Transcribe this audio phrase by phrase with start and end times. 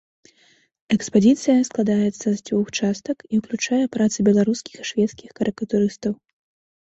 [0.95, 6.13] Экспазіцыя складаецца з дзвюх частак і ўключае працы беларускіх і шведскіх карыкатурыстаў.